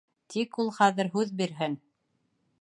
[0.17, 1.77] -Тик ул хәҙер һүҙ бирһен.